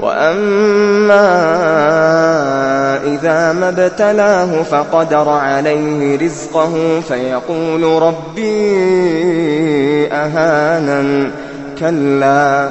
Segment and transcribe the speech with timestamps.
[0.00, 1.26] وأما
[3.04, 8.76] إذا ما ابتلاه فقدر عليه رزقه فيقول ربي
[10.12, 11.30] أهانن
[11.78, 12.70] كلا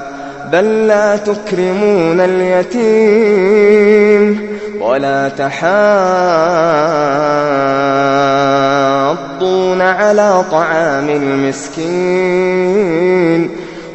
[0.52, 3.66] بل لا تكرمون اليتيم
[4.82, 5.86] ولا تحاضون
[9.82, 12.86] على طعام المسكين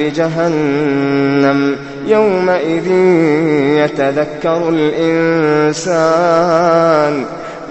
[0.00, 2.86] بجهنم يومئذ
[3.84, 6.30] يتذكر الإنسان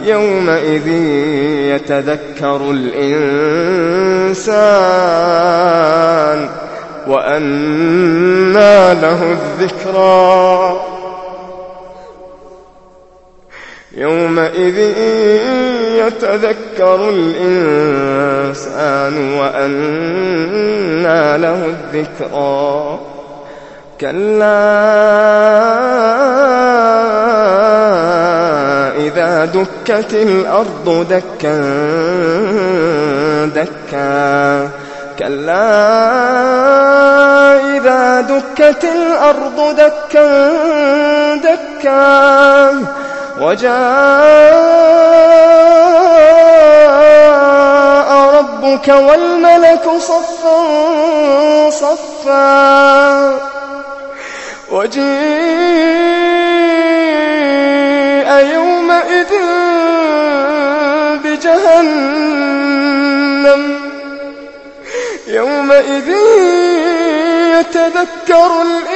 [0.03, 0.87] يومئذ
[1.75, 3.19] يتذكر الإنسان
[7.07, 10.81] وأنى له الذكرى
[13.97, 14.79] يومئذ
[15.97, 18.53] يتذكر الإنسان
[19.39, 22.99] وأنى له الذكرى.
[24.01, 24.69] كلا
[28.97, 31.57] إذا دكت الأرض دكا
[33.45, 34.69] دكا.
[35.19, 35.69] كلا
[37.77, 40.55] إذا دكت الأرض دكا
[41.35, 43.08] دكا.
[43.39, 43.69] وجاء
[48.37, 50.59] ربك والملك صفا
[51.69, 53.39] صفا
[54.71, 55.09] وجيء
[58.53, 59.33] يومئذ
[61.23, 62.69] بجهنم.
[65.27, 66.09] يومئذ
[67.59, 68.88] يتذكر الإنسان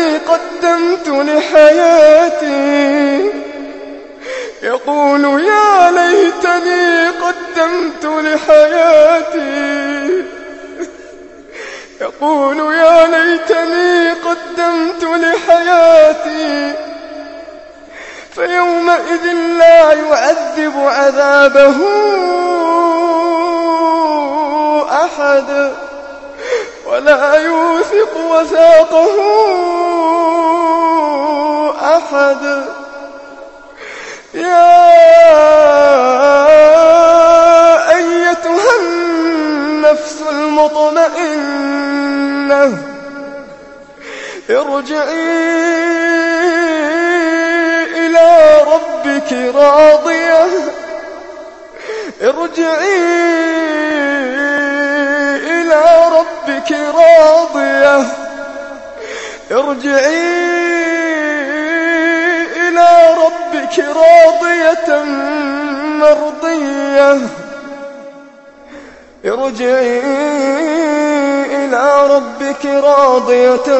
[1.59, 3.33] قدمت لحياتي
[4.63, 9.49] يقول يا ليتني قدمت لحياتي.
[12.01, 16.75] يقول يا ليتني قدمت لحياتي.
[18.35, 19.25] فيومئذ
[19.59, 21.77] لا يعذب عذابه
[25.05, 25.73] أحد
[26.87, 29.17] ولا يوثق وثاقه.
[31.99, 32.65] أحد.
[34.35, 34.69] يا
[37.97, 41.59] أيتها النفس المطمئنة
[44.51, 45.49] ارجعي
[47.97, 50.47] إلى ربك راضية
[52.23, 53.29] ارجعي
[56.19, 58.07] ربك راضية
[59.51, 60.58] ارجعي
[63.81, 65.05] راضية
[66.01, 67.29] مرضية.
[69.27, 70.01] ارجعي
[71.47, 73.79] إلى ربك راضية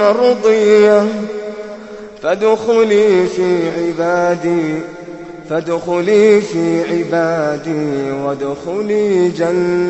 [0.00, 1.06] مرضية.
[2.22, 4.80] فادخلي في عبادي
[5.50, 9.82] فادخلي في عبادي وادخلي جنتي.